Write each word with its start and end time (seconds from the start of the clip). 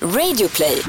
Radioplay. 0.00 0.82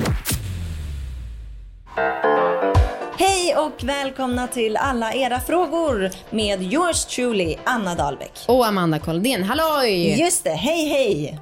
Hej 3.18 3.56
och 3.58 3.84
välkomna 3.84 4.48
till 4.48 4.78
alla 4.78 5.14
era 5.14 5.40
frågor 5.40 6.12
med 6.30 6.74
yours 6.74 7.06
truly, 7.06 7.56
Anna 7.64 7.96
Dahlbeck. 7.96 8.32
Och 8.48 8.68
Amanda 8.68 9.00
Koldén, 9.00 9.44
halloj! 9.44 10.20
Just 10.20 10.44
det, 10.44 10.50
hej 10.50 10.88
hej! 10.90 11.40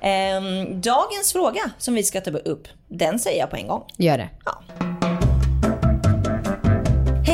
Ehm, 0.00 0.80
dagens 0.80 1.32
fråga 1.32 1.70
som 1.78 1.94
vi 1.94 2.02
ska 2.02 2.20
ta 2.20 2.30
upp, 2.30 2.68
den 2.88 3.18
säger 3.18 3.40
jag 3.40 3.50
på 3.50 3.56
en 3.56 3.66
gång. 3.66 3.84
Gör 3.96 4.18
det. 4.18 4.28
Ja. 4.44 4.62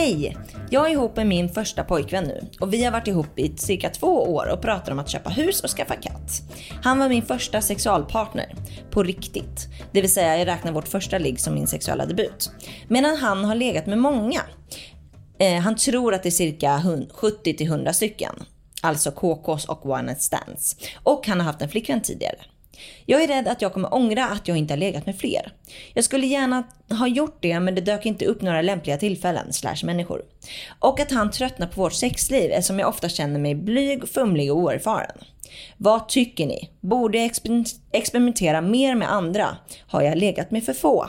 Hej! 0.02 0.36
Jag 0.70 0.86
är 0.86 0.92
ihop 0.92 1.16
med 1.16 1.26
min 1.26 1.48
första 1.48 1.84
pojkvän 1.84 2.24
nu 2.24 2.50
och 2.60 2.72
vi 2.72 2.84
har 2.84 2.92
varit 2.92 3.08
ihop 3.08 3.38
i 3.38 3.56
cirka 3.56 3.90
två 3.90 4.34
år 4.34 4.52
och 4.52 4.62
pratar 4.62 4.92
om 4.92 4.98
att 4.98 5.08
köpa 5.08 5.30
hus 5.30 5.60
och 5.60 5.70
skaffa 5.70 5.96
katt. 5.96 6.42
Han 6.82 6.98
var 6.98 7.08
min 7.08 7.22
första 7.22 7.60
sexualpartner. 7.60 8.54
På 8.90 9.02
riktigt. 9.02 9.68
Det 9.92 10.00
vill 10.00 10.12
säga 10.12 10.38
jag 10.38 10.46
räknar 10.46 10.72
vårt 10.72 10.88
första 10.88 11.18
ligg 11.18 11.40
som 11.40 11.54
min 11.54 11.66
sexuella 11.66 12.06
debut. 12.06 12.50
Medan 12.88 13.16
han 13.16 13.44
har 13.44 13.54
legat 13.54 13.86
med 13.86 13.98
många. 13.98 14.40
Eh, 15.38 15.60
han 15.60 15.76
tror 15.76 16.14
att 16.14 16.22
det 16.22 16.28
är 16.28 16.30
cirka 16.30 16.82
70-100 17.14 17.92
stycken. 17.92 18.34
Alltså 18.82 19.10
KKs 19.10 19.64
och 19.64 19.86
one 19.86 20.02
night 20.02 20.22
stands. 20.22 20.76
Och 21.02 21.26
han 21.26 21.40
har 21.40 21.46
haft 21.46 21.62
en 21.62 21.68
flickvän 21.68 22.02
tidigare. 22.02 22.38
Jag 23.06 23.22
är 23.22 23.28
rädd 23.28 23.48
att 23.48 23.62
jag 23.62 23.72
kommer 23.72 23.94
ångra 23.94 24.28
att 24.28 24.48
jag 24.48 24.56
inte 24.56 24.72
har 24.72 24.78
legat 24.78 25.06
med 25.06 25.18
fler. 25.18 25.52
Jag 25.94 26.04
skulle 26.04 26.26
gärna 26.26 26.64
ha 26.88 27.06
gjort 27.06 27.38
det 27.40 27.60
men 27.60 27.74
det 27.74 27.80
dök 27.80 28.06
inte 28.06 28.24
upp 28.24 28.42
några 28.42 28.62
lämpliga 28.62 28.98
tillfällen 28.98 29.52
slash 29.52 29.76
människor. 29.84 30.22
Och 30.78 31.00
att 31.00 31.10
han 31.10 31.30
tröttnar 31.30 31.66
på 31.66 31.80
vårt 31.80 31.92
sexliv 31.92 32.50
eftersom 32.50 32.78
jag 32.78 32.88
ofta 32.88 33.08
känner 33.08 33.40
mig 33.40 33.54
blyg, 33.54 34.08
fumlig 34.08 34.52
och 34.52 34.58
oerfaren. 34.58 35.16
Vad 35.76 36.08
tycker 36.08 36.46
ni? 36.46 36.70
Borde 36.80 37.18
jag 37.18 37.30
exper- 37.30 37.76
experimentera 37.92 38.60
mer 38.60 38.94
med 38.94 39.12
andra? 39.12 39.56
Har 39.86 40.02
jag 40.02 40.18
legat 40.18 40.50
med 40.50 40.64
för 40.64 40.72
få? 40.72 41.08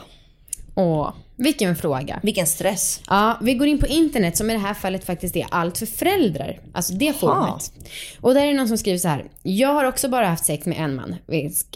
Åh, 0.76 1.14
vilken 1.36 1.76
fråga. 1.76 2.20
Vilken 2.24 2.48
stress. 2.48 3.02
Ja, 3.08 3.38
vi 3.42 3.54
går 3.54 3.68
in 3.68 3.80
på 3.80 3.88
internet 3.88 4.38
som 4.38 4.50
i 4.50 4.54
det 4.54 4.60
här 4.60 4.74
fallet 4.74 5.06
faktiskt 5.06 5.36
är 5.36 5.46
allt 5.52 5.78
för 5.78 5.86
föräldrar. 5.86 6.60
Alltså 6.74 6.94
det 6.94 7.14
forumet. 7.14 7.72
Och 8.22 8.34
där 8.34 8.42
är 8.42 8.48
det 8.48 8.54
någon 8.54 8.68
som 8.68 8.78
skriver 8.78 8.98
så 8.98 9.08
här. 9.08 9.26
Jag 9.44 9.74
har 9.74 9.86
också 9.86 10.10
bara 10.10 10.28
haft 10.28 10.46
sex 10.46 10.66
med 10.66 10.78
en 10.78 10.96
man, 10.96 11.16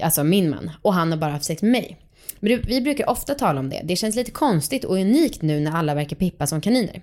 alltså 0.02 0.23
min 0.23 0.50
man. 0.50 0.72
Och 0.81 0.94
han 0.94 1.12
har 1.12 1.17
bara 1.17 1.31
haft 1.31 1.45
sex 1.45 1.62
med 1.62 1.72
mig. 1.72 1.98
Vi 2.39 2.81
brukar 2.81 3.09
ofta 3.09 3.36
tala 3.36 3.59
om 3.59 3.70
det. 3.70 3.81
Det 3.84 3.95
känns 3.95 4.16
lite 4.16 4.31
konstigt 4.31 4.84
och 4.84 4.95
unikt 4.95 5.42
nu 5.42 5.59
när 5.59 5.72
alla 5.72 5.95
verkar 5.95 6.16
pippa 6.16 6.48
som 6.48 6.61
kaniner. 6.61 7.02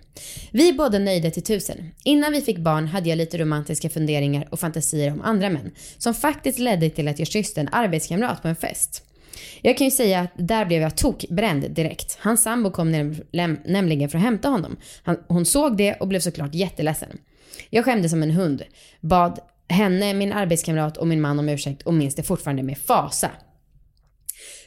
Vi 0.51 0.69
är 0.69 0.73
båda 0.73 0.99
nöjda 0.99 1.31
till 1.31 1.43
tusen. 1.43 1.91
Innan 2.05 2.33
vi 2.33 2.41
fick 2.41 2.59
barn 2.59 2.87
hade 2.87 3.09
jag 3.09 3.17
lite 3.17 3.39
romantiska 3.39 3.91
funderingar 3.91 4.49
och 4.51 4.61
fantasier 4.61 5.13
om 5.13 5.23
andra 5.23 5.51
män. 5.51 5.71
Som 5.99 6.15
faktiskt 6.15 6.59
ledde 6.59 6.91
till 6.91 7.09
att 7.09 7.19
jag 7.19 7.29
kysste 7.29 7.61
en 7.61 7.69
arbetskamrat 7.73 8.43
på 8.43 8.49
en 8.49 8.57
fest. 8.57 9.03
Jag 9.63 9.79
kan 9.79 9.85
ju 9.85 9.91
säga 9.91 10.21
att 10.21 10.31
där 10.35 10.65
blev 10.65 10.83
jag 10.83 10.97
tokbränd 10.97 11.71
direkt. 11.71 12.19
Hans 12.21 12.43
sambo 12.43 12.71
kom 12.71 12.91
näm 13.33 13.59
nämligen 13.65 14.09
för 14.09 14.19
att 14.19 14.25
hämta 14.25 14.49
honom. 14.49 14.77
Han, 15.03 15.17
hon 15.29 15.45
såg 15.45 15.77
det 15.77 15.95
och 15.95 16.09
blev 16.09 16.21
såklart 16.21 16.55
jätteledsen. 16.55 17.19
Jag 17.71 17.85
skämde 17.85 18.09
som 18.09 18.23
en 18.23 18.31
hund. 18.31 18.63
Bad 19.01 19.39
henne, 19.69 20.15
min 20.15 20.33
arbetskamrat 20.33 20.97
och 20.97 21.07
min 21.07 21.21
man 21.21 21.39
om 21.39 21.49
ursäkt 21.49 21.83
och 21.83 21.95
minns 21.95 22.15
det 22.15 22.23
fortfarande 22.23 22.63
med 22.63 22.79
fasa. 22.79 23.31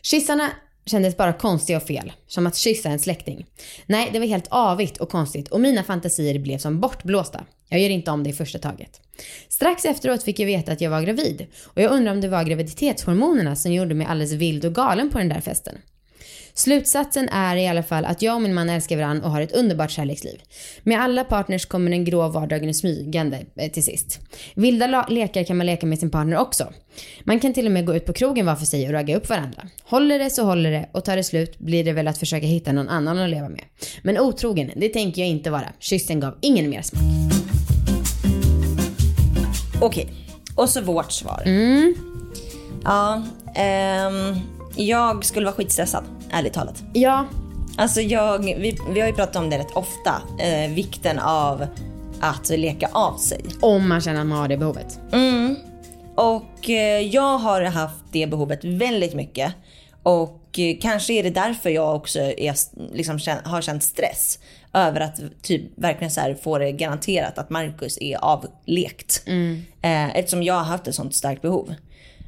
Kyssarna 0.02 0.50
kändes 0.86 1.18
bara 1.18 1.34
konstiga 1.34 1.78
och 1.78 1.84
fel. 1.84 2.12
Som 2.28 2.48
att 2.48 2.56
kyssa 2.56 2.90
en 2.90 3.00
släkting. 3.00 3.46
Nej, 3.86 4.10
det 4.14 4.20
var 4.20 4.26
helt 4.26 4.48
avigt 4.50 4.98
och 4.98 5.10
konstigt 5.10 5.48
och 5.48 5.62
mina 5.62 5.84
fantasier 5.84 6.40
blev 6.40 6.58
som 6.58 6.80
bortblåsta. 6.80 7.46
Jag 7.70 7.80
gör 7.80 7.90
inte 7.90 8.12
om 8.12 8.24
det 8.24 8.30
i 8.30 8.34
första 8.34 8.60
taget. 8.60 9.02
Strax 9.50 9.86
efteråt 9.86 10.24
fick 10.24 10.40
jag 10.40 10.46
veta 10.46 10.72
att 10.72 10.82
jag 10.82 10.90
var 10.90 11.02
gravid 11.02 11.48
och 11.64 11.82
jag 11.82 11.92
undrar 11.92 12.12
om 12.12 12.22
det 12.22 12.28
var 12.28 12.44
graviditetshormonerna 12.44 13.56
som 13.56 13.74
gjorde 13.74 13.96
mig 13.96 14.08
alldeles 14.08 14.34
vild 14.34 14.66
och 14.66 14.76
galen 14.76 15.10
på 15.10 15.18
den 15.18 15.30
där 15.30 15.42
festen. 15.42 15.78
Slutsatsen 16.58 17.30
är 17.30 17.56
i 17.56 17.68
alla 17.68 17.84
fall 17.84 18.06
att 18.06 18.22
jag 18.22 18.36
och 18.36 18.42
min 18.42 18.54
man 18.54 18.70
älskar 18.70 18.98
varandra 18.98 19.26
och 19.26 19.32
har 19.32 19.42
ett 19.42 19.52
underbart 19.52 19.92
kärleksliv. 19.92 20.42
Med 20.84 21.02
alla 21.02 21.24
partners 21.24 21.66
kommer 21.66 21.92
den 21.92 22.06
grå 22.06 22.28
vardagen 22.28 22.74
smygande 22.74 23.46
eh, 23.56 23.72
till 23.72 23.84
sist. 23.84 24.20
Vilda 24.56 25.08
lekar 25.10 25.44
kan 25.44 25.58
man 25.58 25.66
leka 25.66 25.86
med 25.86 26.00
sin 26.00 26.10
partner 26.10 26.38
också. 26.38 26.74
Man 27.24 27.40
kan 27.40 27.54
till 27.54 27.66
och 27.66 27.72
med 27.72 27.86
gå 27.86 27.96
ut 27.96 28.06
på 28.06 28.14
krogen 28.14 28.46
var 28.46 28.56
för 28.56 28.66
sig 28.66 28.88
och 28.88 28.94
ragga 28.94 29.18
upp 29.18 29.30
varandra. 29.30 29.68
Håller 29.84 30.20
det 30.20 30.30
så 30.30 30.44
håller 30.44 30.72
det 30.72 30.90
och 30.92 31.06
tar 31.06 31.16
det 31.16 31.24
slut 31.24 31.60
blir 31.60 31.84
det 31.84 31.94
väl 31.94 32.08
att 32.08 32.18
försöka 32.18 32.46
hitta 32.48 32.72
någon 32.72 32.90
annan 32.90 33.18
att 33.18 33.30
leva 33.30 33.50
med. 33.50 33.64
Men 34.02 34.20
otrogen, 34.20 34.72
det 34.76 34.90
tänker 34.90 35.22
jag 35.22 35.30
inte 35.30 35.50
vara. 35.50 35.74
Kyssen 35.80 36.20
gav 36.20 36.38
ingen 36.42 36.70
mer 36.70 36.82
smak. 36.82 37.27
Okej, 39.82 40.14
och 40.56 40.70
så 40.70 40.82
vårt 40.82 41.12
svar. 41.12 41.44
Mm. 41.46 41.96
Ja, 42.84 43.24
ehm, 43.56 44.36
jag 44.76 45.26
skulle 45.26 45.46
vara 45.46 45.56
skitstressad, 45.56 46.04
ärligt 46.32 46.54
talat. 46.54 46.84
Ja. 46.94 47.26
Alltså 47.78 48.02
jag, 48.02 48.40
vi, 48.40 48.78
vi 48.90 49.00
har 49.00 49.08
ju 49.08 49.14
pratat 49.14 49.36
om 49.36 49.50
det 49.50 49.58
rätt 49.58 49.72
ofta, 49.76 50.22
eh, 50.40 50.72
vikten 50.72 51.20
av 51.20 51.66
att 52.20 52.50
leka 52.50 52.90
av 52.92 53.18
sig. 53.18 53.46
Om 53.62 53.90
man 53.90 54.02
känner 54.02 54.22
att 54.22 54.28
man 54.28 54.38
har 54.38 54.48
det 54.48 54.58
behovet. 54.58 55.00
Mm. 55.12 55.56
Och 56.16 56.70
eh, 56.70 57.02
jag 57.02 57.38
har 57.38 57.62
haft 57.62 58.04
det 58.12 58.28
behovet 58.28 58.64
väldigt 58.64 59.14
mycket. 59.14 59.54
Och 60.04 60.60
eh, 60.60 60.78
kanske 60.82 61.14
är 61.14 61.24
det 61.24 61.30
därför 61.30 61.70
jag 61.70 61.96
också 61.96 62.20
är, 62.20 62.56
liksom, 62.94 63.20
har 63.46 63.62
känt 63.62 63.84
stress 63.84 64.40
över 64.74 65.00
att 65.00 65.20
typ 65.42 65.62
verkligen 65.76 66.12
så 66.12 66.36
få 66.44 66.58
det 66.58 66.72
garanterat 66.72 67.38
att 67.38 67.50
Marcus 67.50 67.98
är 68.02 68.18
avlekt. 68.18 69.24
Mm. 69.28 69.66
Eh, 69.82 70.16
eftersom 70.16 70.44
jag 70.44 70.54
har 70.54 70.64
haft 70.64 70.88
ett 70.88 70.96
sånt 70.96 71.16
starkt 71.16 71.42
behov. 71.42 71.76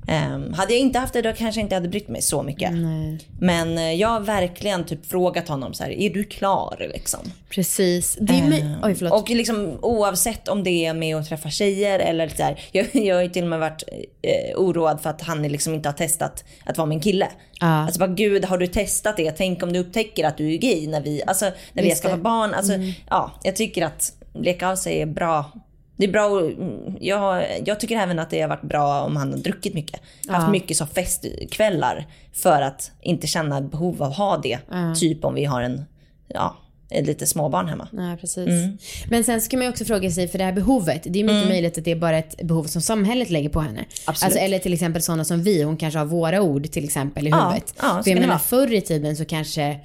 Um, 0.10 0.54
hade 0.54 0.74
jag 0.74 0.80
inte 0.80 1.00
haft 1.00 1.14
det 1.14 1.22
då 1.22 1.34
kanske 1.34 1.60
jag 1.62 1.66
inte 1.66 1.76
hade 1.76 1.88
brytt 1.88 2.08
mig 2.08 2.22
så 2.22 2.44
mycket. 2.44 2.72
Nej. 2.74 3.20
Men 3.40 3.78
uh, 3.78 3.94
jag 3.94 4.08
har 4.08 4.20
verkligen 4.20 4.86
typ 4.86 5.06
frågat 5.06 5.48
honom 5.48 5.74
så 5.74 5.84
här, 5.84 5.92
är 5.92 6.10
du 6.10 6.24
klar 6.24 6.90
liksom? 6.94 7.20
Precis. 7.50 8.18
Det 8.22 8.34
är 8.34 8.64
uh, 8.64 8.78
Oj. 8.84 9.08
Och 9.10 9.30
liksom 9.30 9.78
oavsett 9.82 10.48
om 10.48 10.64
det 10.64 10.86
är 10.86 10.94
med 10.94 11.16
att 11.16 11.30
träffa 11.30 11.50
tjejer 11.50 12.00
eller 12.00 12.28
så 12.28 12.44
här, 12.44 12.60
jag, 12.72 12.88
jag 12.94 13.16
har 13.16 13.22
ju 13.22 13.30
till 13.30 13.44
och 13.44 13.50
med 13.50 13.60
varit 13.60 13.84
uh, 13.90 14.62
oroad 14.62 15.02
för 15.02 15.10
att 15.10 15.22
han 15.22 15.42
liksom 15.42 15.74
inte 15.74 15.90
har 15.90 15.94
testat 15.94 16.44
att 16.66 16.78
vara 16.78 16.88
min 16.88 17.00
kille. 17.00 17.26
Uh. 17.64 17.70
Alltså 17.70 18.00
bara 18.00 18.10
gud 18.10 18.46
har 18.46 18.58
du 18.58 18.68
testat 18.68 19.18
det? 19.18 19.32
Tänk 19.32 19.64
om 19.64 19.74
du 19.74 19.80
upptäcker 19.80 20.26
att 20.26 20.38
du 20.38 20.54
är 20.54 20.58
gay 20.58 20.88
när 20.88 21.02
vi, 21.02 21.24
alltså, 21.28 21.52
när 21.74 21.84
vi 21.84 21.92
ska 21.92 22.10
ha 22.10 22.18
barn. 22.18 22.54
Alltså, 22.54 22.74
mm. 22.74 22.92
ja, 23.10 23.32
jag 23.44 23.56
tycker 23.56 23.86
att 23.86 24.14
leka 24.34 24.70
av 24.70 24.76
sig 24.76 25.02
är 25.02 25.06
bra 25.06 25.52
det 26.00 26.06
är 26.06 26.12
bra, 26.12 26.52
jag, 27.00 27.46
jag 27.66 27.80
tycker 27.80 27.98
även 27.98 28.20
att 28.20 28.30
det 28.30 28.42
har 28.42 28.50
varit 28.50 28.62
bra 28.62 29.02
om 29.02 29.16
han 29.16 29.32
har 29.32 29.40
druckit 29.40 29.74
mycket. 29.74 30.02
Ja. 30.28 30.34
Haft 30.34 30.52
mycket 30.52 30.78
så 30.78 30.86
festkvällar 30.86 32.08
för 32.34 32.62
att 32.62 32.92
inte 33.02 33.28
känna 33.28 33.62
behov 33.62 34.04
av 34.04 34.12
att 34.12 34.18
ha 34.18 34.38
det. 34.38 34.60
Ja. 34.72 34.96
Typ 34.96 35.26
om 35.26 35.34
vi 35.34 35.46
har 35.46 35.62
en, 35.62 35.86
ja, 36.28 36.58
lite 36.90 37.28
småbarn 37.28 37.68
hemma. 37.68 37.88
Ja, 37.92 38.18
precis. 38.22 38.48
Mm. 38.48 38.78
Men 39.10 39.24
sen 39.24 39.42
ska 39.42 39.58
man 39.58 39.66
ju 39.66 39.70
också 39.70 39.86
fråga 39.86 40.12
sig, 40.12 40.28
för 40.28 40.38
det 40.38 40.44
här 40.44 40.54
behovet, 40.54 41.04
det 41.04 41.20
är 41.20 41.24
mycket 41.24 41.38
mm. 41.38 41.50
möjligt 41.50 41.78
att 41.78 41.84
det 41.84 41.92
är 41.92 41.96
bara 41.96 42.18
ett 42.18 42.44
behov 42.44 42.64
som 42.64 42.82
samhället 42.82 43.30
lägger 43.30 43.50
på 43.50 43.60
henne. 43.60 43.86
Absolut. 44.06 44.24
Alltså, 44.24 44.40
eller 44.40 44.60
till 44.60 44.74
exempel 44.74 45.02
sådana 45.02 45.26
som 45.26 45.44
vi, 45.44 45.64
hon 45.64 45.78
kanske 45.78 46.00
har 46.00 46.06
våra 46.06 46.42
ord 46.42 46.72
till 46.72 46.84
exempel 46.84 47.28
i 47.28 47.32
huvudet. 47.32 47.74
Ja, 47.82 48.02
för 48.04 48.12
jag 48.12 48.20
menar 48.20 48.38
förr 48.38 48.74
i 48.74 48.82
tiden 48.82 49.16
så 49.16 49.26
kanske 49.26 49.80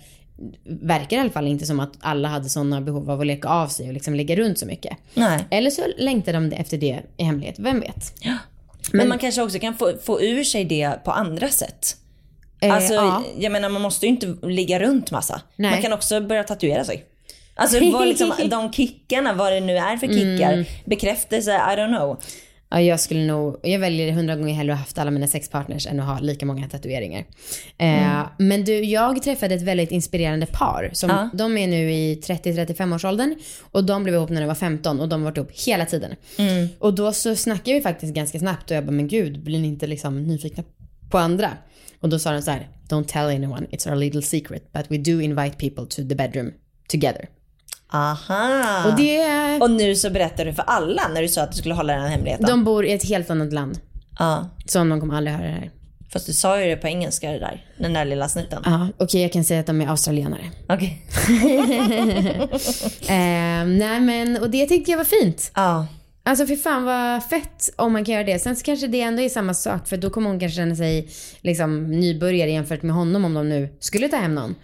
verkar 0.65 1.17
i 1.17 1.21
alla 1.21 1.31
fall 1.31 1.47
inte 1.47 1.67
som 1.67 1.81
att 1.81 1.93
alla 2.01 2.29
hade 2.29 2.49
sådana 2.49 2.81
behov 2.81 3.11
av 3.11 3.21
att 3.21 3.27
leka 3.27 3.49
av 3.49 3.69
sig 3.69 3.87
och 3.87 3.93
liksom 3.93 4.15
lägga 4.15 4.37
runt 4.37 4.59
så 4.59 4.67
mycket. 4.67 4.97
Nej. 5.15 5.45
Eller 5.51 5.71
så 5.71 5.83
längtar 5.99 6.33
de 6.33 6.53
efter 6.53 6.77
det 6.79 7.01
i 7.17 7.25
hemlighet, 7.25 7.55
vem 7.59 7.81
vet? 7.81 8.13
Ja. 8.21 8.37
Men, 8.93 8.99
Men 8.99 9.09
man 9.09 9.19
kanske 9.19 9.43
också 9.43 9.59
kan 9.59 9.75
få, 9.77 9.93
få 10.05 10.23
ur 10.23 10.45
sig 10.45 10.65
det 10.65 11.05
på 11.05 11.11
andra 11.11 11.49
sätt. 11.49 11.97
Eh, 12.61 12.75
alltså, 12.75 12.95
ja. 12.95 13.25
jag 13.39 13.53
menar 13.53 13.69
man 13.69 13.83
måste 13.83 14.07
ju 14.07 14.11
inte 14.13 14.37
ligga 14.43 14.81
runt 14.81 15.11
massa. 15.11 15.41
Nej. 15.57 15.71
Man 15.71 15.83
kan 15.83 15.93
också 15.93 16.21
börja 16.21 16.45
tatuera 16.45 16.85
sig. 16.85 17.05
Alltså 17.55 17.81
vad 17.93 18.09
liksom, 18.09 18.33
de 18.51 18.73
kickarna, 18.73 19.33
vad 19.33 19.53
det 19.53 19.61
nu 19.61 19.77
är 19.77 19.97
för 19.97 20.07
kickar, 20.07 20.53
Mm. 20.53 20.65
bekräftelse, 20.85 21.53
I 21.53 21.77
don't 21.77 21.97
know. 21.99 22.21
Ja, 22.75 22.81
jag 22.81 23.01
skulle 23.01 23.27
nog, 23.27 23.57
jag 23.63 23.79
väljer 23.79 24.13
hundra 24.13 24.37
gånger 24.37 24.55
hellre 24.55 24.73
att 24.73 24.79
ha 24.79 24.83
haft 24.83 24.99
alla 24.99 25.11
mina 25.11 25.27
sexpartners 25.27 25.87
än 25.87 26.01
att 26.01 26.07
ha 26.07 26.19
lika 26.19 26.47
många 26.47 26.69
tatueringar. 26.69 27.25
Eh, 27.79 28.27
men 28.39 28.65
du, 28.65 28.85
jag 28.85 29.23
träffade 29.23 29.55
ett 29.55 29.63
väldigt 29.63 29.91
inspirerande 29.91 30.47
par. 30.47 30.91
Som, 30.93 31.11
Ja. 31.11 31.31
De 31.35 31.59
är 31.59 31.67
nu 31.67 31.93
i 31.93 32.21
30-35 32.23 32.95
års 32.95 33.05
åldern 33.05 33.35
och 33.61 33.85
de 33.85 34.03
blev 34.03 34.15
ihop 34.15 34.31
när 34.31 34.41
de 34.41 34.47
var 34.47 34.55
15 34.55 35.01
och 35.01 35.09
de 35.09 35.21
har 35.23 35.31
varit 35.31 35.37
ihop 35.37 35.51
hela 35.67 35.87
tiden. 35.87 36.15
Och 36.79 36.95
då 36.95 37.13
så 37.13 37.37
snackade 37.37 37.75
vi 37.77 37.81
faktiskt 37.83 38.15
ganska 38.15 38.39
snabbt 38.39 38.71
och 38.71 38.77
jag 38.77 38.85
bara, 38.85 38.93
men 38.93 39.09
gud, 39.09 39.45
blir 39.45 39.59
ni 39.59 39.69
inte 39.69 39.87
liksom 39.87 40.23
nyfikna 40.23 40.65
på 41.11 41.19
andra? 41.19 41.51
Och 42.01 42.09
då 42.09 42.19
sa 42.19 42.33
de 42.33 42.43
så 42.43 42.51
här, 42.51 42.69
don't 42.89 43.05
tell 43.05 43.27
anyone, 43.27 43.67
it's 43.71 43.91
our 43.91 43.97
little 43.97 44.23
secret, 44.23 44.73
but 44.73 44.91
we 44.91 44.99
do 44.99 45.21
invite 45.21 45.57
people 45.59 45.87
to 45.87 46.09
the 46.09 46.15
bedroom 46.15 46.53
together. 46.89 47.29
Aha. 47.95 48.85
Och 48.87 48.97
det, 48.97 49.59
Och 49.61 49.71
nu 49.71 49.95
så 49.95 50.11
berättar 50.11 50.45
du 50.45 50.53
för 50.55 50.65
alla 50.67 51.09
när 51.15 51.23
du 51.23 51.29
sa 51.29 51.43
att 51.43 51.53
du 51.53 51.59
skulle 51.59 51.75
hålla 51.75 51.93
den 51.93 52.03
här 52.03 52.09
hemligheten. 52.09 52.47
de 52.47 52.65
bor 52.65 52.87
i 52.87 52.93
ett 52.93 53.09
helt 53.09 53.31
annat 53.31 53.53
land. 53.53 53.79
Ja. 54.19 54.49
Så 54.67 54.79
de 54.79 55.01
kommer 55.01 55.17
aldrig 55.17 55.37
höra 55.37 55.47
det 55.47 55.53
här. 55.53 55.71
Fast 56.13 56.27
du 56.27 56.33
sa 56.33 56.61
ju 56.61 56.67
det 56.71 56.77
på 56.77 56.87
engelska 56.89 57.31
det 57.31 57.39
där. 57.39 57.65
Den 57.79 57.93
där 57.93 58.05
lilla 58.05 58.29
snitten. 58.29 58.63
Ja, 58.65 58.89
okej 58.99 59.23
jag 59.23 59.33
kan 59.33 59.45
säga 59.45 59.61
att 59.61 59.67
de 59.67 59.81
är 59.81 59.87
australienare. 59.89 60.51
Okej. 60.69 61.03
Eh, 63.09 63.65
nej 63.67 64.01
men, 64.01 64.37
och 64.37 64.51
det 64.51 64.67
tyckte 64.67 64.91
jag 64.91 64.99
var 64.99 65.05
fint. 65.05 65.51
Ja. 65.55 65.87
Alltså 66.23 66.47
för 66.47 66.57
fan 66.57 66.85
vad 66.85 67.25
fett 67.25 67.71
om 67.77 67.93
man 67.93 68.05
kan 68.05 68.15
göra 68.15 68.25
det. 68.25 68.39
Sen 68.39 68.57
så 68.57 68.65
kanske 68.65 68.87
det 68.87 69.01
ändå 69.01 69.23
är 69.23 69.29
samma 69.29 69.55
sak 69.55 69.89
för 69.89 69.97
då 69.97 70.11
kommer 70.11 70.31
hon 70.31 70.41
kanske 70.41 70.57
känna 70.57 70.77
sig 70.77 71.09
liksom 71.41 71.91
nybörjare 71.91 72.51
jämfört 72.51 72.83
med 72.83 72.95
honom 72.95 73.25
om 73.25 73.35
de 73.35 73.49
nu 73.49 73.69
skulle 73.81 74.09
ta 74.09 74.17
hem 74.17 74.35
någon. 74.35 74.55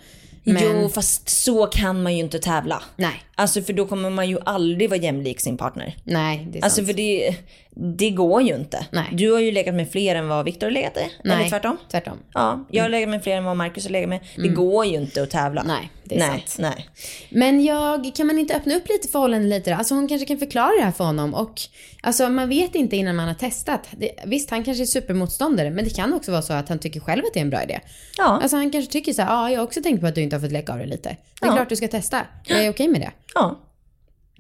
Men... 0.45 0.83
Jo 0.83 0.89
fast 0.89 1.29
så 1.29 1.67
kan 1.67 2.03
man 2.03 2.17
ju 2.17 2.21
inte 2.21 2.39
tävla. 2.39 2.83
Nej. 2.97 3.23
Alltså 3.35 3.63
för 3.63 3.73
då 3.73 3.87
kommer 3.87 4.11
man 4.11 4.29
ju 4.29 4.39
aldrig 4.45 4.91
vara 4.91 5.01
jämlik 5.01 5.41
sin 5.41 5.57
partner. 5.57 5.97
Nej, 6.05 6.49
det 6.53 6.59
är 6.59 6.61
sant. 6.61 6.65
Alltså 6.65 6.85
för 6.85 6.93
det, 6.93 7.35
det 7.83 8.11
går 8.11 8.43
ju 8.43 8.55
inte. 8.55 8.87
Nej. 8.91 9.05
Du 9.13 9.33
har 9.33 9.41
ju 9.41 9.53
legat 9.53 9.75
med 9.75 9.91
fler 9.93 10.15
än 10.15 10.29
vad 10.29 10.45
Viktor 10.45 10.67
har 10.67 10.71
legat 10.71 10.95
med. 10.95 11.09
Nej, 11.25 11.37
Eller 11.37 11.49
tvärtom. 11.49 11.77
Tvärtom. 11.91 12.19
Ja, 12.35 12.65
jag 12.71 12.85
har 12.85 12.89
legat 12.89 13.09
med 13.09 13.23
fler 13.23 13.37
än 13.37 13.45
vad 13.45 13.57
Marcus 13.57 13.85
har 13.85 13.91
legat 13.91 14.09
med. 14.09 14.21
Det 14.37 14.49
går 14.49 14.87
ju 14.87 14.97
inte 14.97 15.23
att 15.23 15.31
tävla. 15.31 15.61
Mm. 15.61 15.77
Nej, 15.77 15.91
det 16.05 16.15
är 16.15 16.19
nej, 16.19 16.45
sant. 16.47 16.75
Nej. 16.77 16.89
Men 17.31 17.65
jag, 17.65 18.11
kan 18.15 18.27
man 18.27 18.39
inte 18.39 18.55
öppna 18.57 18.75
upp 18.75 18.89
lite 18.89 19.09
förhållanden 19.09 19.49
lite 19.51 19.71
då? 19.71 19.77
Alltså 19.77 19.95
hon 19.95 20.09
kanske 20.09 20.27
kan 20.27 20.39
förklara 20.39 20.71
det 20.79 20.85
här 20.85 20.93
för 20.93 21.05
honom 21.05 21.35
och 21.35 21.61
alltså 22.03 22.29
man 22.29 22.49
vet 22.49 22.75
inte 22.75 22.97
innan 22.97 23.17
man 23.17 23.29
har 23.29 23.35
testat. 23.35 23.89
Det, 23.91 24.11
visst, 24.27 24.51
han 24.51 24.65
kanske 24.65 24.85
är 24.85 24.87
supermotståndare 24.87 25.71
men 25.71 25.85
det 25.85 25.91
kan 25.91 26.13
också 26.15 26.31
vara 26.33 26.43
så 26.43 26.53
att 26.53 26.69
han 26.69 26.79
tycker 26.79 27.01
själv 27.01 27.23
att 27.27 27.35
det 27.35 27.41
är 27.41 27.45
en 27.45 27.51
bra 27.51 27.63
idé. 27.63 27.81
Ja. 28.19 28.25
Alltså 28.43 28.57
han 28.57 28.71
kanske 28.71 28.93
tycker 28.93 29.13
så 29.13 29.23
här, 29.23 29.29
ja 29.35 29.51
jag 29.51 29.59
har 29.61 29.65
också 29.67 29.83
tänkt 29.83 30.01
på 30.01 30.07
att 30.07 30.15
du 30.15 30.21
inte 30.21 30.37
har 30.37 30.41
fått 30.41 30.53
leka 30.53 30.73
av 30.73 30.79
det 30.79 30.87
lite. 30.87 31.09
Det 31.41 31.47
är 31.47 31.51
Ja. 31.51 31.57
klart 31.57 31.69
du 31.69 31.77
ska 31.77 31.89
testa. 31.89 32.21
Jag 32.47 32.65
är 32.65 32.71
okej 32.71 32.89
med 32.89 33.01
det. 33.01 33.11
Ja. 33.35 33.61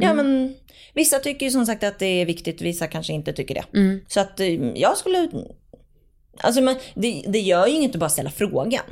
Ja 0.00 0.10
Mm. 0.10 0.16
men 0.26 0.54
vissa 0.94 1.18
tycker 1.18 1.46
ju 1.46 1.52
som 1.52 1.66
sagt 1.66 1.84
att 1.84 1.98
det 1.98 2.06
är 2.06 2.26
viktigt, 2.26 2.60
vissa 2.60 2.86
kanske 2.86 3.12
inte 3.12 3.32
tycker 3.32 3.54
det. 3.54 3.78
Mm. 3.78 4.00
Så 4.08 4.20
att 4.20 4.40
eh, 4.40 4.46
jag 4.74 4.96
skulle... 4.96 5.28
Alltså 6.42 6.60
man, 6.60 6.76
det, 6.94 7.24
det 7.28 7.38
gör 7.40 7.66
ju 7.66 7.74
inget 7.74 7.94
att 7.94 8.00
bara 8.00 8.10
ställa 8.10 8.30
frågan. 8.30 8.82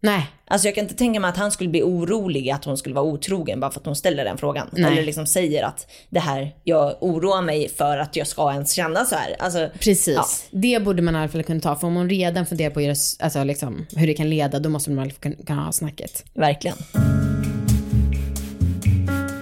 Nej, 0.00 0.26
Alltså 0.46 0.68
jag 0.68 0.74
kan 0.74 0.84
inte 0.84 0.94
tänka 0.94 1.20
mig 1.20 1.28
att 1.28 1.36
han 1.36 1.50
skulle 1.50 1.70
bli 1.70 1.82
orolig 1.82 2.50
att 2.50 2.64
hon 2.64 2.76
skulle 2.78 2.94
vara 2.94 3.04
otrogen 3.04 3.60
bara 3.60 3.70
för 3.70 3.80
att 3.80 3.86
hon 3.86 3.96
ställer 3.96 4.24
den 4.24 4.38
frågan. 4.38 4.68
Nej. 4.72 4.92
Eller 4.92 5.02
liksom 5.02 5.26
säger 5.26 5.62
att 5.64 5.86
det 6.10 6.20
här, 6.20 6.54
jag 6.64 6.96
oroar 7.00 7.42
mig 7.42 7.68
för 7.68 7.98
att 7.98 8.16
jag 8.16 8.26
ska 8.26 8.52
ens 8.52 8.72
känna 8.72 9.04
så 9.04 9.14
här. 9.14 9.36
Alltså, 9.38 9.68
precis. 9.80 10.14
Ja. 10.16 10.24
Det 10.50 10.82
borde 10.84 11.02
man 11.02 11.14
i 11.14 11.18
alla 11.18 11.28
fall 11.28 11.42
kunna 11.42 11.60
ta. 11.60 11.76
För 11.76 11.86
om 11.86 11.96
hon 11.96 12.10
redan 12.10 12.46
funderar 12.46 12.70
på 12.70 12.80
alltså, 13.24 13.44
liksom, 13.44 13.86
hur 13.96 14.06
det 14.06 14.14
kan 14.14 14.30
leda, 14.30 14.58
då 14.58 14.68
måste 14.68 14.90
man 14.90 14.98
i 14.98 15.02
alla 15.02 15.34
fall 15.34 15.44
kunna 15.46 15.64
ha 15.64 15.72
snacket. 15.72 16.24
verkligen. 16.34 16.76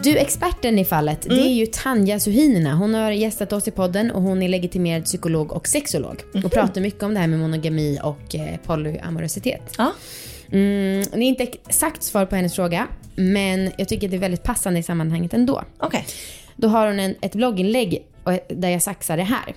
Du, 0.02 0.18
experten 0.18 0.78
i 0.78 0.84
fallet, 0.84 1.22
det 1.22 1.34
är 1.40 1.52
ju 1.52 1.66
Tanja 1.66 2.20
Suhinina. 2.20 2.74
Hon 2.74 2.94
har 2.94 3.10
gästat 3.10 3.52
oss 3.52 3.68
i 3.68 3.70
podden 3.70 4.10
och 4.10 4.22
hon 4.22 4.42
är 4.42 4.48
legitimerad 4.48 5.04
psykolog 5.04 5.52
och 5.52 5.68
sexolog. 5.68 6.22
Och 6.44 6.52
pratar 6.52 6.80
mycket 6.80 7.02
om 7.02 7.14
det 7.14 7.20
här 7.20 7.26
med 7.26 7.38
monogami 7.38 7.98
och 8.02 8.34
eh, 8.34 8.56
polyamorositet. 8.66 9.74
Ja. 9.78 9.92
Mm, 10.52 11.04
det 11.12 11.16
är 11.18 11.22
inte 11.28 11.42
exakt 11.42 12.02
svar 12.02 12.26
på 12.26 12.36
hennes 12.36 12.54
fråga, 12.54 12.86
men 13.14 13.70
jag 13.78 13.88
tycker 13.88 14.08
det 14.08 14.16
är 14.16 14.20
väldigt 14.20 14.42
passande 14.42 14.80
i 14.80 14.82
sammanhanget 14.82 15.34
ändå. 15.34 15.62
Okej. 15.78 16.06
Då 16.56 16.68
har 16.68 16.86
hon 16.86 17.00
en, 17.00 17.14
ett 17.20 17.32
blogginlägg 17.34 18.02
och- 18.24 18.38
där 18.48 18.68
jag 18.68 18.82
saxar 18.82 19.16
det 19.16 19.22
här. 19.22 19.54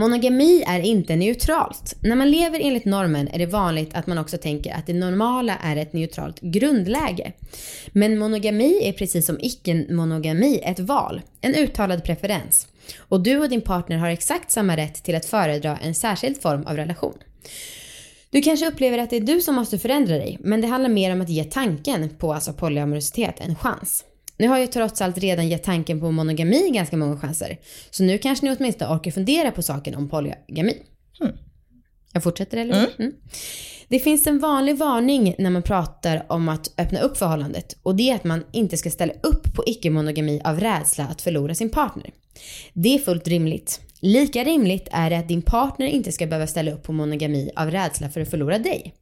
Monogami 0.00 0.64
är 0.66 0.80
inte 0.80 1.16
neutralt. 1.16 1.96
När 2.00 2.16
man 2.16 2.30
lever 2.30 2.60
enligt 2.60 2.84
normen 2.84 3.28
är 3.28 3.38
det 3.38 3.46
vanligt 3.46 3.94
att 3.94 4.06
man 4.06 4.18
också 4.18 4.38
tänker 4.38 4.74
att 4.74 4.86
det 4.86 4.92
normala 4.92 5.56
är 5.62 5.76
ett 5.76 5.92
neutralt 5.92 6.40
grundläge. 6.40 7.32
Men 7.92 8.18
monogami 8.18 8.88
är 8.88 8.92
precis 8.92 9.26
som 9.26 9.38
icke-monogami 9.40 10.60
ett 10.64 10.78
val, 10.80 11.20
en 11.40 11.54
uttalad 11.54 12.04
preferens. 12.04 12.68
Och 12.98 13.20
du 13.20 13.38
och 13.38 13.48
din 13.48 13.60
partner 13.60 13.96
har 13.96 14.08
exakt 14.08 14.50
samma 14.50 14.76
rätt 14.76 15.04
till 15.04 15.14
att 15.14 15.26
föredra 15.26 15.76
en 15.76 15.94
särskild 15.94 16.42
form 16.42 16.66
av 16.66 16.76
relation. 16.76 17.18
Du 18.30 18.42
kanske 18.42 18.68
upplever 18.68 18.98
att 18.98 19.10
det 19.10 19.16
är 19.16 19.20
du 19.20 19.40
som 19.40 19.54
måste 19.54 19.78
förändra 19.78 20.14
dig, 20.14 20.38
men 20.40 20.60
det 20.60 20.66
handlar 20.66 20.90
mer 20.90 21.12
om 21.12 21.20
att 21.20 21.30
ge 21.30 21.44
tanken 21.44 22.08
på 22.08 22.32
alltså 22.34 22.52
polyamorositet 22.52 23.40
en 23.40 23.56
chans. 23.56 24.04
Nu 24.40 24.48
har 24.48 24.58
jag 24.58 24.72
trots 24.72 25.00
allt 25.00 25.18
redan 25.18 25.48
gett 25.48 25.62
tanken 25.62 26.00
på 26.00 26.10
monogami 26.10 26.70
ganska 26.70 26.96
många 26.96 27.16
chanser, 27.16 27.58
så 27.90 28.02
nu 28.02 28.18
kanske 28.18 28.46
ni 28.46 28.56
åtminstone 28.58 28.94
orkar 28.94 29.10
fundera 29.10 29.50
på 29.50 29.62
saken 29.62 29.94
om 29.94 30.08
polygami. 30.08 30.76
Jag 32.12 32.22
fortsätter 32.22 32.56
eller? 32.56 32.88
Mm. 32.98 33.12
Det 33.88 33.98
finns 33.98 34.26
en 34.26 34.38
vanlig 34.38 34.76
varning 34.76 35.34
när 35.38 35.50
man 35.50 35.62
pratar 35.62 36.26
om 36.28 36.48
att 36.48 36.72
öppna 36.78 37.00
upp 37.00 37.16
förhållandet 37.16 37.76
och 37.82 37.96
det 37.96 38.10
är 38.10 38.14
att 38.14 38.24
man 38.24 38.44
inte 38.52 38.76
ska 38.76 38.90
ställa 38.90 39.12
upp 39.22 39.54
på 39.54 39.64
icke-monogami 39.66 40.40
av 40.44 40.60
rädsla 40.60 41.04
att 41.04 41.22
förlora 41.22 41.54
sin 41.54 41.70
partner. 41.70 42.10
Det 42.72 42.94
är 42.94 42.98
fullt 42.98 43.28
rimligt. 43.28 43.80
Lika 44.00 44.44
rimligt 44.44 44.88
är 44.92 45.10
det 45.10 45.18
att 45.18 45.28
din 45.28 45.42
partner 45.42 45.86
inte 45.86 46.12
ska 46.12 46.26
behöva 46.26 46.46
ställa 46.46 46.72
upp 46.72 46.82
på 46.82 46.92
monogami 46.92 47.50
av 47.56 47.70
rädsla 47.70 48.10
för 48.10 48.20
att 48.20 48.30
förlora 48.30 48.58
dig. 48.58 48.94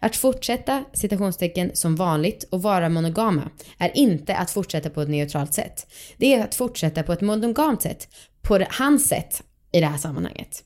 Att 0.00 0.16
fortsätta 0.16 0.84
citationstecken 0.92 1.70
som 1.74 1.96
vanligt 1.96 2.44
och 2.50 2.62
vara 2.62 2.88
monogama 2.88 3.50
är 3.78 3.96
inte 3.96 4.36
att 4.36 4.50
fortsätta 4.50 4.90
på 4.90 5.00
ett 5.00 5.08
neutralt 5.08 5.54
sätt. 5.54 5.86
Det 6.16 6.34
är 6.34 6.44
att 6.44 6.54
fortsätta 6.54 7.02
på 7.02 7.12
ett 7.12 7.20
monogamt 7.20 7.82
sätt, 7.82 8.08
på 8.42 8.64
hans 8.70 9.08
sätt 9.08 9.42
i 9.72 9.80
det 9.80 9.86
här 9.86 9.98
sammanhanget. 9.98 10.64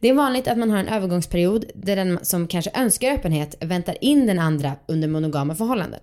Det 0.00 0.08
är 0.08 0.14
vanligt 0.14 0.48
att 0.48 0.58
man 0.58 0.70
har 0.70 0.78
en 0.78 0.88
övergångsperiod 0.88 1.64
där 1.74 1.96
den 1.96 2.18
som 2.22 2.48
kanske 2.48 2.70
önskar 2.74 3.12
öppenhet 3.12 3.54
väntar 3.60 3.96
in 4.00 4.26
den 4.26 4.38
andra 4.38 4.72
under 4.88 5.08
monogama 5.08 5.54
förhållanden. 5.54 6.00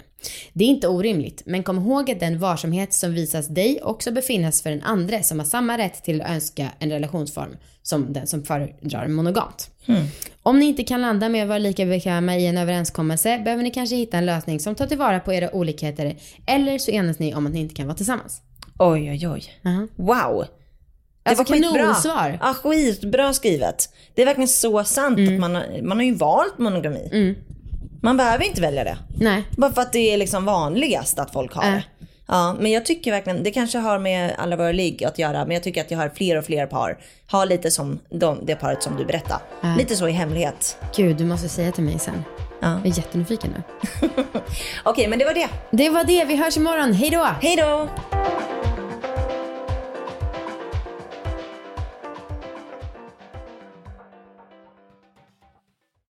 Det 0.53 0.63
är 0.63 0.67
inte 0.67 0.87
orimligt, 0.87 1.41
men 1.45 1.63
kom 1.63 1.77
ihåg 1.77 2.11
att 2.11 2.19
den 2.19 2.39
varsamhet 2.39 2.93
som 2.93 3.13
visas 3.13 3.47
dig 3.47 3.79
också 3.83 4.11
befinnas 4.11 4.61
för 4.61 4.69
den 4.69 4.83
andra 4.83 5.23
som 5.23 5.39
har 5.39 5.45
samma 5.45 5.77
rätt 5.77 6.03
till 6.03 6.21
att 6.21 6.29
önska 6.29 6.71
en 6.79 6.89
relationsform 6.89 7.57
som 7.83 8.13
den 8.13 8.27
som 8.27 8.43
föredrar 8.43 9.07
monogamt. 9.07 9.69
Om 10.43 10.59
ni 10.59 10.65
inte 10.65 10.83
kan 10.83 11.01
landa 11.01 11.29
med 11.29 11.41
att 11.43 11.47
vara 11.47 11.57
lika 11.57 11.85
bekväma 11.85 12.37
i 12.37 12.47
en 12.47 12.57
överenskommelse 12.57 13.39
behöver 13.39 13.63
ni 13.63 13.71
kanske 13.71 13.95
hitta 13.95 14.17
en 14.17 14.25
lösning 14.25 14.59
som 14.59 14.75
tar 14.75 14.87
tillvara 14.87 15.19
på 15.19 15.33
era 15.33 15.55
olikheter 15.55 16.15
eller 16.45 16.77
så 16.77 16.91
enas 16.91 17.19
ni 17.19 17.35
om 17.35 17.47
att 17.47 17.53
ni 17.53 17.59
inte 17.59 17.75
kan 17.75 17.87
vara 17.87 17.97
tillsammans. 17.97 18.41
Oj, 18.79 19.11
oj, 19.11 19.27
oj. 19.27 19.43
Jaha. 19.61 19.87
Wow. 19.95 20.45
Det 21.25 21.29
Alltså, 21.29 21.43
var 21.53 21.59
skitbra. 21.59 21.79
kanonsvar. 21.81 22.37
Ja, 22.41 22.53
skitbra 22.53 23.33
skrivet. 23.33 23.89
Det 24.15 24.21
är 24.21 24.25
verkligen 24.25 24.47
så 24.47 24.83
sant 24.83 25.17
Mm. 25.19 25.33
att 25.33 25.39
man 25.39 25.55
har, 25.55 25.81
man 25.83 25.97
har 25.97 26.03
ju 26.05 26.13
valt 26.15 26.57
monogami. 26.57 27.35
Man 28.01 28.17
behöver 28.17 28.43
inte 28.45 28.61
välja 28.61 28.83
det. 28.83 28.97
Nej. 29.19 29.43
Bara 29.57 29.73
för 29.73 29.81
att 29.81 29.93
det 29.93 30.13
är 30.13 30.17
liksom 30.17 30.45
vanligast 30.45 31.19
att 31.19 31.33
folk 31.33 31.53
har 31.53 31.63
Äh. 31.63 31.71
det. 31.71 31.83
Ja, 32.27 32.55
men 32.59 32.71
jag 32.71 32.85
tycker 32.85 33.11
verkligen, 33.11 33.43
det 33.43 33.51
kanske 33.51 33.77
har 33.77 33.99
med 33.99 34.35
alla 34.37 34.55
våra 34.55 34.71
ligg 34.71 35.03
att 35.03 35.19
göra, 35.19 35.45
men 35.45 35.51
jag 35.51 35.63
tycker 35.63 35.81
att 35.81 35.91
jag 35.91 35.97
har 35.97 36.09
fler 36.09 36.37
och 36.37 36.45
fler 36.45 36.65
par. 36.67 36.97
Har 37.27 37.45
lite 37.45 37.71
som 37.71 37.99
de, 38.09 38.39
det 38.45 38.55
paret 38.55 38.83
som 38.83 38.97
du 38.97 39.05
berättade. 39.05 39.39
Äh. 39.63 39.77
Lite 39.77 39.95
så 39.95 40.07
i 40.07 40.11
hemlighet. 40.11 40.77
Gud, 40.95 41.17
du 41.17 41.25
måste 41.25 41.49
säga 41.49 41.71
till 41.71 41.83
mig 41.83 41.99
sen. 41.99 42.23
Ja. 42.61 42.79
Jag 42.83 42.85
är 42.93 42.97
jättenyfiken 42.97 43.53
nu. 43.57 44.09
Okej, 44.83 45.07
men 45.07 45.19
det 45.19 45.25
var 45.25 45.33
det. 45.33 45.47
Det 45.71 45.89
var 45.89 46.03
det, 46.03 46.25
vi 46.25 46.35
hörs 46.35 46.57
imorgon. 46.57 46.93
Hej 46.93 47.09
då! 47.09 47.27
Hej 47.41 47.55
då! 47.55 47.89